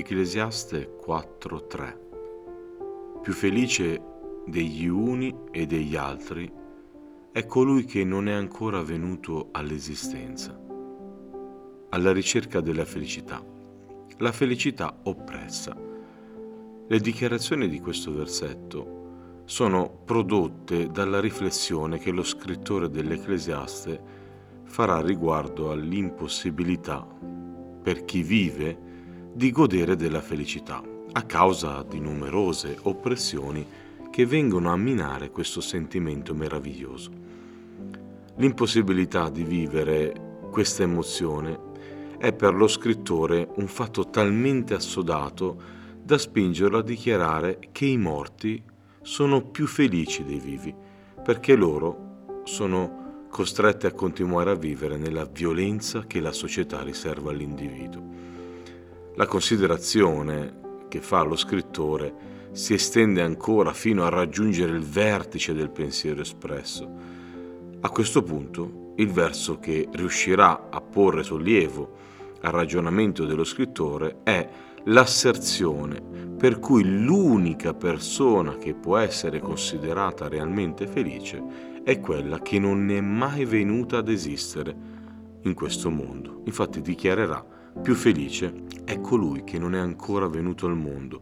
Ecclesiaste 0.00 0.96
4:3 1.06 3.20
Più 3.20 3.34
felice 3.34 4.00
degli 4.46 4.86
uni 4.86 5.34
e 5.50 5.66
degli 5.66 5.94
altri 5.94 6.50
è 7.30 7.44
colui 7.44 7.84
che 7.84 8.02
non 8.02 8.26
è 8.26 8.32
ancora 8.32 8.82
venuto 8.82 9.50
all'esistenza, 9.52 10.58
alla 11.90 12.12
ricerca 12.12 12.62
della 12.62 12.86
felicità, 12.86 13.44
la 14.16 14.32
felicità 14.32 15.00
oppressa. 15.02 15.76
Le 16.88 16.98
dichiarazioni 16.98 17.68
di 17.68 17.78
questo 17.78 18.10
versetto 18.10 19.42
sono 19.44 20.00
prodotte 20.02 20.86
dalla 20.86 21.20
riflessione 21.20 21.98
che 21.98 22.10
lo 22.10 22.22
scrittore 22.22 22.88
dell'Ecclesiaste 22.88 24.00
farà 24.64 25.02
riguardo 25.02 25.70
all'impossibilità 25.70 27.06
per 27.82 28.06
chi 28.06 28.22
vive 28.22 28.88
di 29.32 29.50
godere 29.52 29.96
della 29.96 30.20
felicità, 30.20 30.82
a 31.12 31.22
causa 31.22 31.84
di 31.88 32.00
numerose 32.00 32.76
oppressioni 32.82 33.64
che 34.10 34.26
vengono 34.26 34.72
a 34.72 34.76
minare 34.76 35.30
questo 35.30 35.60
sentimento 35.60 36.34
meraviglioso. 36.34 37.10
L'impossibilità 38.36 39.30
di 39.30 39.44
vivere 39.44 40.38
questa 40.50 40.82
emozione 40.82 41.68
è 42.18 42.32
per 42.32 42.54
lo 42.54 42.66
scrittore 42.66 43.48
un 43.56 43.66
fatto 43.66 44.10
talmente 44.10 44.74
assodato 44.74 45.78
da 46.02 46.18
spingerlo 46.18 46.78
a 46.78 46.82
dichiarare 46.82 47.58
che 47.70 47.86
i 47.86 47.96
morti 47.96 48.62
sono 49.00 49.42
più 49.42 49.66
felici 49.66 50.24
dei 50.24 50.40
vivi, 50.40 50.74
perché 51.22 51.54
loro 51.54 52.42
sono 52.44 53.26
costretti 53.30 53.86
a 53.86 53.92
continuare 53.92 54.50
a 54.50 54.54
vivere 54.54 54.96
nella 54.96 55.24
violenza 55.24 56.04
che 56.06 56.20
la 56.20 56.32
società 56.32 56.82
riserva 56.82 57.30
all'individuo. 57.30 58.09
La 59.16 59.26
considerazione 59.26 60.86
che 60.88 61.00
fa 61.00 61.22
lo 61.22 61.36
scrittore 61.36 62.48
si 62.52 62.74
estende 62.74 63.22
ancora 63.22 63.72
fino 63.72 64.04
a 64.04 64.08
raggiungere 64.08 64.72
il 64.72 64.82
vertice 64.82 65.52
del 65.52 65.70
pensiero 65.70 66.20
espresso. 66.20 66.88
A 67.80 67.90
questo 67.90 68.22
punto 68.22 68.92
il 68.96 69.10
verso 69.10 69.58
che 69.58 69.88
riuscirà 69.92 70.68
a 70.70 70.80
porre 70.80 71.22
sollievo 71.22 71.96
al 72.42 72.52
ragionamento 72.52 73.24
dello 73.24 73.44
scrittore 73.44 74.18
è 74.22 74.48
l'asserzione 74.84 76.00
per 76.38 76.58
cui 76.58 76.84
l'unica 76.84 77.74
persona 77.74 78.56
che 78.56 78.74
può 78.74 78.96
essere 78.96 79.40
considerata 79.40 80.28
realmente 80.28 80.86
felice 80.86 81.80
è 81.82 81.98
quella 82.00 82.40
che 82.40 82.58
non 82.58 82.90
è 82.90 83.00
mai 83.00 83.44
venuta 83.44 83.98
ad 83.98 84.08
esistere 84.08 84.74
in 85.42 85.54
questo 85.54 85.90
mondo. 85.90 86.42
Infatti 86.44 86.80
dichiarerà 86.80 87.58
più 87.82 87.94
felice 87.94 88.52
è 88.84 89.00
colui 89.00 89.44
che 89.44 89.58
non 89.58 89.74
è 89.74 89.78
ancora 89.78 90.28
venuto 90.28 90.66
al 90.66 90.76
mondo, 90.76 91.20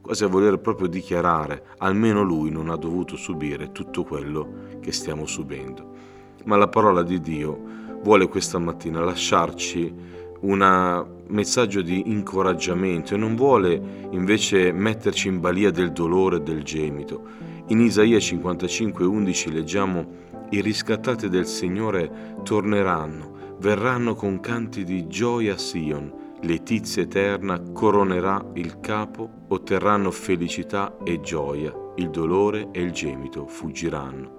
quasi 0.00 0.24
a 0.24 0.28
voler 0.28 0.58
proprio 0.58 0.86
dichiarare, 0.86 1.64
almeno 1.78 2.22
lui 2.22 2.50
non 2.50 2.70
ha 2.70 2.76
dovuto 2.76 3.16
subire 3.16 3.72
tutto 3.72 4.04
quello 4.04 4.78
che 4.80 4.92
stiamo 4.92 5.26
subendo. 5.26 5.96
Ma 6.44 6.56
la 6.56 6.68
parola 6.68 7.02
di 7.02 7.20
Dio 7.20 7.60
vuole 8.02 8.28
questa 8.28 8.58
mattina 8.58 9.00
lasciarci 9.00 9.92
un 10.40 11.06
messaggio 11.26 11.82
di 11.82 12.10
incoraggiamento 12.10 13.14
e 13.14 13.18
non 13.18 13.34
vuole 13.34 14.08
invece 14.10 14.72
metterci 14.72 15.28
in 15.28 15.40
balia 15.40 15.70
del 15.70 15.92
dolore 15.92 16.36
e 16.36 16.42
del 16.42 16.62
gemito. 16.62 17.22
In 17.66 17.80
Isaia 17.80 18.18
55:11 18.18 19.52
leggiamo 19.52 20.06
i 20.50 20.60
riscattati 20.62 21.28
del 21.28 21.46
Signore 21.46 22.36
torneranno 22.44 23.37
verranno 23.58 24.14
con 24.14 24.40
canti 24.40 24.84
di 24.84 25.06
gioia 25.08 25.54
a 25.54 25.58
Sion, 25.58 26.12
letizia 26.42 27.02
eterna 27.02 27.60
coronerà 27.72 28.44
il 28.54 28.80
capo, 28.80 29.28
otterranno 29.48 30.10
felicità 30.10 30.96
e 31.04 31.20
gioia, 31.20 31.72
il 31.96 32.10
dolore 32.10 32.68
e 32.72 32.80
il 32.80 32.92
gemito 32.92 33.46
fuggiranno. 33.46 34.36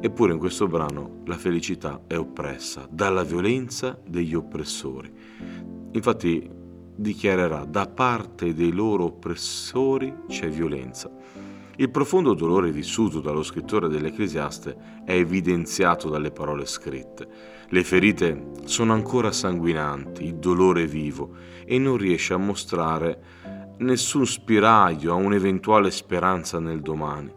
Eppure 0.00 0.32
in 0.32 0.38
questo 0.38 0.66
brano 0.66 1.22
la 1.24 1.36
felicità 1.36 2.02
è 2.06 2.16
oppressa 2.16 2.86
dalla 2.90 3.22
violenza 3.22 3.98
degli 4.04 4.34
oppressori. 4.34 5.12
Infatti 5.92 6.50
dichiarerà 6.94 7.64
da 7.64 7.86
parte 7.86 8.52
dei 8.54 8.72
loro 8.72 9.04
oppressori 9.04 10.12
c'è 10.26 10.48
violenza. 10.48 11.10
Il 11.80 11.90
profondo 11.90 12.34
dolore 12.34 12.72
vissuto 12.72 13.20
dallo 13.20 13.44
scrittore 13.44 13.86
dell'Ecclesiaste 13.86 15.02
è 15.04 15.12
evidenziato 15.12 16.08
dalle 16.08 16.32
parole 16.32 16.66
scritte. 16.66 17.28
Le 17.68 17.84
ferite 17.84 18.50
sono 18.64 18.94
ancora 18.94 19.30
sanguinanti, 19.30 20.24
il 20.24 20.34
dolore 20.38 20.82
è 20.82 20.86
vivo 20.88 21.36
e 21.64 21.78
non 21.78 21.96
riesce 21.96 22.34
a 22.34 22.36
mostrare 22.36 23.76
nessun 23.78 24.26
spiraglio 24.26 25.12
a 25.12 25.16
un'eventuale 25.16 25.92
speranza 25.92 26.58
nel 26.58 26.80
domani. 26.80 27.32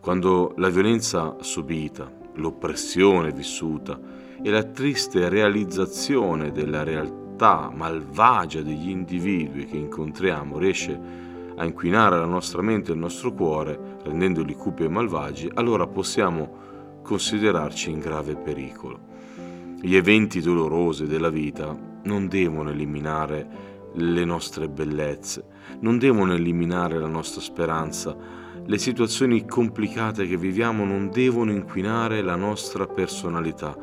Quando 0.00 0.54
la 0.56 0.68
violenza 0.68 1.36
subita, 1.40 2.10
l'oppressione 2.34 3.30
vissuta 3.30 4.00
e 4.42 4.50
la 4.50 4.64
triste 4.64 5.28
realizzazione 5.28 6.50
della 6.50 6.82
realtà 6.82 7.70
malvagia 7.72 8.62
degli 8.62 8.90
individui 8.90 9.64
che 9.64 9.76
incontriamo 9.76 10.58
riesce 10.58 11.26
a 11.56 11.64
inquinare 11.64 12.18
la 12.18 12.26
nostra 12.26 12.62
mente 12.62 12.90
e 12.90 12.94
il 12.94 13.00
nostro 13.00 13.32
cuore, 13.32 13.98
rendendoli 14.02 14.54
cupi 14.54 14.84
e 14.84 14.88
malvagi, 14.88 15.50
allora 15.54 15.86
possiamo 15.86 16.64
considerarci 17.02 17.90
in 17.90 17.98
grave 17.98 18.36
pericolo. 18.36 18.98
Gli 19.80 19.94
eventi 19.96 20.40
dolorosi 20.40 21.06
della 21.06 21.30
vita 21.30 21.76
non 22.04 22.28
devono 22.28 22.70
eliminare 22.70 23.74
le 23.94 24.24
nostre 24.24 24.68
bellezze, 24.68 25.44
non 25.80 25.98
devono 25.98 26.34
eliminare 26.34 26.98
la 26.98 27.08
nostra 27.08 27.40
speranza. 27.40 28.16
Le 28.64 28.78
situazioni 28.78 29.46
complicate 29.46 30.26
che 30.26 30.36
viviamo 30.36 30.84
non 30.84 31.08
devono 31.10 31.52
inquinare 31.52 32.20
la 32.20 32.36
nostra 32.36 32.86
personalità, 32.86 33.76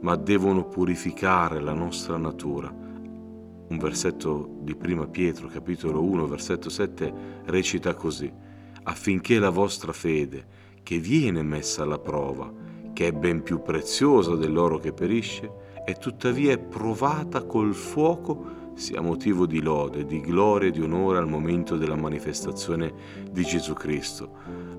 ma 0.00 0.14
devono 0.16 0.64
purificare 0.64 1.60
la 1.60 1.72
nostra 1.72 2.16
natura 2.16 2.88
un 3.70 3.78
versetto 3.78 4.56
di 4.62 4.74
Prima 4.74 5.06
Pietro, 5.06 5.46
capitolo 5.46 6.02
1, 6.02 6.26
versetto 6.26 6.68
7, 6.68 7.42
recita 7.44 7.94
così, 7.94 8.30
affinché 8.82 9.38
la 9.38 9.50
vostra 9.50 9.92
fede, 9.92 10.58
che 10.82 10.98
viene 10.98 11.42
messa 11.44 11.84
alla 11.84 12.00
prova, 12.00 12.52
che 12.92 13.06
è 13.06 13.12
ben 13.12 13.44
più 13.44 13.62
preziosa 13.62 14.34
dell'oro 14.34 14.78
che 14.78 14.92
perisce, 14.92 15.68
e 15.86 15.94
tuttavia 15.94 16.50
è 16.50 16.58
provata 16.58 17.44
col 17.44 17.72
fuoco, 17.72 18.58
sia 18.74 19.00
motivo 19.00 19.46
di 19.46 19.60
lode, 19.60 20.04
di 20.04 20.20
gloria 20.20 20.68
e 20.68 20.72
di 20.72 20.80
onore 20.80 21.18
al 21.18 21.28
momento 21.28 21.76
della 21.76 21.96
manifestazione 21.96 22.92
di 23.30 23.44
Gesù 23.44 23.72
Cristo. 23.74 24.32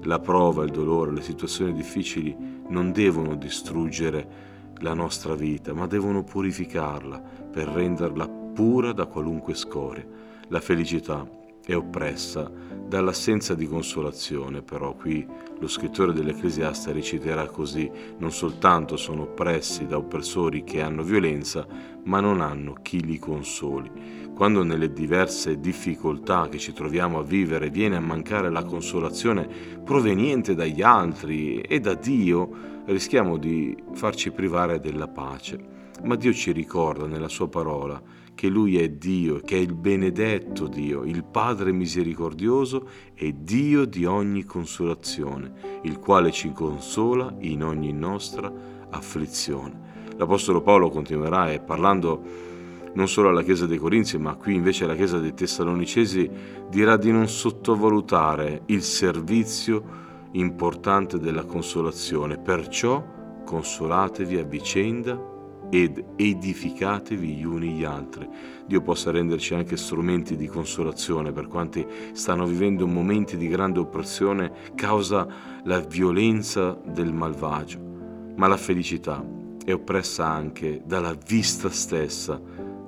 La 0.04 0.20
prova, 0.20 0.66
il 0.66 0.72
dolore, 0.72 1.14
le 1.14 1.22
situazioni 1.22 1.72
difficili 1.72 2.36
non 2.68 2.92
devono 2.92 3.36
distruggere 3.36 4.50
la 4.80 4.94
nostra 4.94 5.34
vita, 5.34 5.74
ma 5.74 5.88
devono 5.88 6.24
purificarla 6.24 7.22
per 7.52 7.68
renderla 7.68 8.41
pura 8.54 8.92
da 8.92 9.06
qualunque 9.06 9.56
scoria. 9.56 10.06
La 10.50 10.60
felicità 10.60 11.28
è 11.66 11.76
oppressa 11.76 12.52
dall'assenza 12.88 13.56
di 13.56 13.68
consolazione, 13.68 14.62
però 14.62 14.94
qui 14.94 15.26
lo 15.60 15.68
scrittore 15.68 16.12
dell'Ecclesiaste 16.12 16.92
reciterà 16.92 17.46
così, 17.46 17.90
non 18.18 18.32
soltanto 18.32 18.98
sono 18.98 19.22
oppressi 19.24 19.86
da 19.86 19.98
oppressori 19.98 20.64
che 20.64 20.82
hanno 20.82 21.04
violenza, 21.04 21.66
ma 22.04 22.20
non 22.20 22.42
hanno 22.42 22.76
chi 22.82 23.02
li 23.04 23.18
consoli. 23.18 24.30
Quando 24.36 24.64
nelle 24.64 24.92
diverse 24.92 25.60
difficoltà 25.60 26.50
che 26.50 26.58
ci 26.58 26.74
troviamo 26.74 27.20
a 27.20 27.24
vivere 27.24 27.70
viene 27.70 27.96
a 27.96 28.02
mancare 28.02 28.50
la 28.50 28.64
consolazione 28.64 29.48
proveniente 29.84 30.56
dagli 30.56 30.82
altri 30.82 31.62
e 31.62 31.80
da 31.80 31.94
Dio, 31.94 32.50
rischiamo 32.86 33.38
di 33.38 33.78
farci 33.94 34.32
privare 34.32 34.80
della 34.80 35.08
pace. 35.08 35.80
Ma 36.04 36.16
Dio 36.16 36.34
ci 36.34 36.52
ricorda 36.52 37.06
nella 37.06 37.28
sua 37.28 37.48
parola 37.48 38.02
che 38.36 38.48
Lui 38.48 38.78
è 38.78 38.90
Dio, 38.90 39.40
che 39.40 39.56
è 39.56 39.60
il 39.60 39.74
benedetto 39.74 40.68
Dio, 40.68 41.04
il 41.04 41.24
Padre 41.24 41.72
misericordioso 41.72 42.88
e 43.14 43.36
Dio 43.38 43.86
di 43.86 44.06
ogni 44.06 44.44
consolazione, 44.44 45.80
il 45.84 46.00
quale 46.00 46.32
ci 46.32 46.52
consola 46.52 47.36
in 47.40 47.64
ogni 47.64 47.94
nostra 47.94 48.52
afflizione. 48.90 49.90
L'Apostolo 50.18 50.62
Paolo 50.62 50.90
continuerà 50.90 51.52
e 51.52 51.60
parlando 51.60 52.50
non 52.94 53.08
solo 53.08 53.30
alla 53.30 53.44
Chiesa 53.44 53.66
dei 53.66 53.78
Corinzi, 53.78 54.18
ma 54.18 54.36
qui 54.36 54.54
invece 54.54 54.84
alla 54.84 54.96
Chiesa 54.96 55.18
dei 55.18 55.34
Tessalonicesi, 55.34 56.30
dirà 56.70 56.98
di 56.98 57.12
non 57.12 57.28
sottovalutare 57.28 58.64
il 58.68 58.84
servizio 58.84 59.84
importante 60.34 61.18
della 61.18 61.46
consolazione. 61.46 62.38
Perciò 62.38 63.04
consolatevi 63.46 64.38
a 64.38 64.44
vicenda 64.44 65.31
ed 65.72 66.04
edificatevi 66.18 67.36
gli 67.36 67.46
uni 67.46 67.70
gli 67.70 67.86
altri. 67.86 68.28
Dio 68.68 68.82
possa 68.82 69.10
renderci 69.10 69.54
anche 69.54 69.78
strumenti 69.78 70.36
di 70.36 70.48
consolazione 70.48 71.32
per 71.32 71.48
quanti 71.48 71.88
stanno 72.12 72.46
vivendo 72.46 72.86
momenti 72.86 73.38
di 73.38 73.48
grande 73.48 73.80
oppressione 73.80 74.52
causa 74.76 75.26
la 75.64 75.80
violenza 75.80 76.78
del 76.86 77.14
malvagio. 77.14 77.80
Ma 78.36 78.48
la 78.48 78.58
felicità 78.58 79.26
è 79.64 79.72
oppressa 79.72 80.28
anche 80.28 80.82
dalla 80.86 81.14
vista 81.14 81.70
stessa 81.70 82.40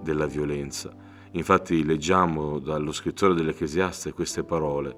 della 0.01 0.25
violenza. 0.25 0.91
Infatti 1.31 1.85
leggiamo 1.85 2.59
dallo 2.59 2.91
scrittore 2.91 3.33
dell'Ecclesiaste 3.33 4.11
queste 4.11 4.43
parole. 4.43 4.95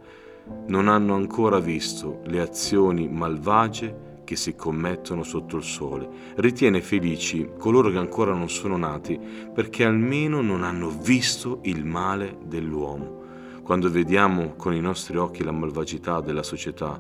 Non 0.68 0.88
hanno 0.88 1.14
ancora 1.14 1.60
visto 1.60 2.22
le 2.26 2.42
azioni 2.42 3.08
malvagie 3.08 4.15
che 4.26 4.36
si 4.36 4.56
commettono 4.56 5.24
sotto 5.24 5.56
il 5.56 5.64
sole. 5.64 6.10
Ritiene 6.36 6.82
felici 6.82 7.52
coloro 7.58 7.90
che 7.90 7.98
ancora 7.98 8.34
non 8.34 8.50
sono 8.50 8.76
nati 8.76 9.18
perché 9.54 9.86
almeno 9.86 10.42
non 10.42 10.64
hanno 10.64 10.90
visto 10.90 11.60
il 11.64 11.86
male 11.86 12.40
dell'uomo. 12.44 13.24
Quando 13.64 13.90
vediamo 13.90 14.56
con 14.58 14.74
i 14.74 14.82
nostri 14.82 15.16
occhi 15.16 15.44
la 15.44 15.52
malvagità 15.52 16.20
della 16.20 16.44
società, 16.44 17.00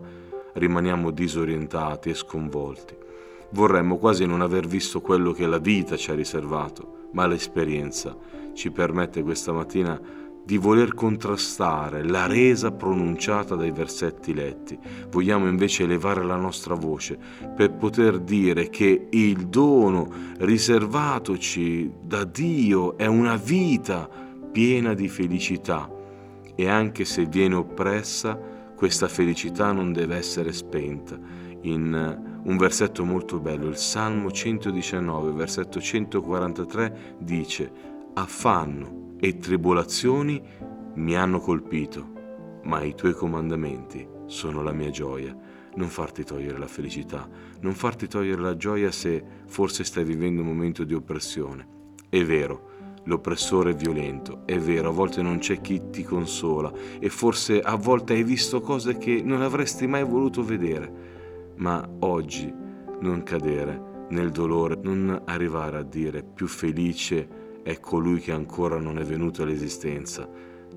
rimaniamo 0.54 1.12
disorientati 1.12 2.10
e 2.10 2.14
sconvolti. 2.14 2.96
Vorremmo 3.50 3.98
quasi 3.98 4.26
non 4.26 4.42
aver 4.42 4.66
visto 4.66 5.02
quello 5.02 5.34
che 5.34 5.46
la 5.46 5.60
vita 5.60 5.98
ci 5.98 6.12
ha 6.12 6.16
riservato, 6.16 7.10
ma 7.12 7.28
l'esperienza 7.28 8.18
ci 8.54 8.72
permette 8.72 9.22
questa 9.22 9.52
mattina 9.52 10.00
di 10.46 10.58
voler 10.58 10.94
contrastare 10.94 12.04
la 12.04 12.28
resa 12.28 12.72
pronunciata 12.72 13.56
dai 13.56 13.72
versetti 13.72 14.34
letti. 14.34 14.78
Vogliamo 15.10 15.48
invece 15.48 15.84
elevare 15.84 16.24
la 16.24 16.36
nostra 16.36 16.76
voce 16.76 17.18
per 17.56 17.74
poter 17.74 18.20
dire 18.20 18.70
che 18.70 19.08
il 19.10 19.48
dono 19.48 20.08
riservatoci 20.38 21.92
da 22.00 22.24
Dio 22.24 22.96
è 22.96 23.08
una 23.08 23.38
vita 23.38 24.08
piena 24.52 24.94
di 24.94 25.10
felicità 25.10 25.90
e 26.54 26.70
anche 26.70 27.06
se 27.06 27.26
viene 27.26 27.56
oppressa, 27.56 28.40
questa 28.76 29.08
felicità 29.08 29.72
non 29.72 29.94
deve 29.94 30.16
essere 30.16 30.54
spenta. 30.54 31.18
In 31.62 32.40
un 32.44 32.58
versetto 32.58 33.04
molto 33.04 33.40
bello, 33.40 33.68
il 33.68 33.78
Salmo 33.78 34.32
119, 34.32 35.32
versetto 35.32 35.82
143 35.82 37.16
dice, 37.18 37.72
affanno 38.14 39.05
e 39.20 39.38
tribolazioni 39.38 40.42
mi 40.96 41.16
hanno 41.16 41.40
colpito, 41.40 42.62
ma 42.64 42.84
i 42.84 42.96
tuoi 42.96 43.14
comandamenti 43.14 44.08
sono 44.26 44.62
la 44.62 44.72
mia 44.72 44.90
gioia. 44.90 45.36
Non 45.76 45.90
farti 45.90 46.24
togliere 46.24 46.58
la 46.58 46.68
felicità, 46.68 47.28
non 47.60 47.74
farti 47.74 48.08
togliere 48.08 48.42
la 48.42 48.56
gioia 48.56 48.92
se 48.92 49.24
forse 49.46 49.84
stai 49.84 50.06
vivendo 50.06 50.42
un 50.42 50.48
momento 50.48 50.86
di 50.86 50.94
oppressione. 50.94 51.68
È 52.08 52.24
vero, 52.24 53.02
l'oppressore 53.04 53.72
è 53.72 53.76
violento, 53.76 54.44
è 54.46 54.58
vero, 54.58 54.90
a 54.90 54.94
volte 54.94 55.22
non 55.22 55.40
c'è 55.40 55.60
chi 55.60 55.90
ti 55.90 56.04
consola 56.04 56.72
e 56.98 57.10
forse 57.10 57.60
a 57.60 57.76
volte 57.76 58.14
hai 58.14 58.24
visto 58.24 58.62
cose 58.62 58.98
che 58.98 59.22
non 59.22 59.42
avresti 59.42 59.86
mai 59.86 60.06
voluto 60.06 60.44
vedere, 60.44 61.54
ma 61.58 61.86
oggi 62.00 62.54
non 63.02 63.24
cadere 63.24 64.08
nel 64.10 64.32
dolore, 64.32 64.80
non 64.82 65.24
arrivare 65.26 65.78
a 65.78 65.84
dire 65.84 66.24
più 66.24 66.48
felice 66.48 67.44
è 67.66 67.80
colui 67.80 68.20
che 68.20 68.32
ancora 68.32 68.78
non 68.78 69.00
è 69.00 69.04
venuto 69.04 69.42
all'esistenza. 69.42 70.30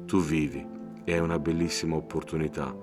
Tu 0.07 0.23
vivi 0.23 0.67
e 1.05 1.13
è 1.13 1.19
una 1.19 1.39
bellissima 1.39 1.97
opportunità, 1.97 2.75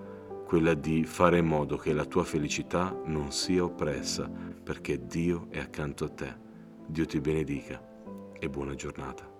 quella 0.45 0.75
di 0.75 1.03
fare 1.05 1.39
in 1.39 1.47
modo 1.47 1.75
che 1.75 1.91
la 1.91 2.05
tua 2.05 2.23
felicità 2.23 2.95
non 3.05 3.31
sia 3.31 3.63
oppressa, 3.63 4.29
perché 4.63 5.07
Dio 5.07 5.47
è 5.49 5.57
accanto 5.57 6.05
a 6.05 6.09
te. 6.09 6.35
Dio 6.85 7.07
ti 7.07 7.19
benedica 7.19 7.81
e 8.37 8.47
buona 8.47 8.75
giornata. 8.75 9.34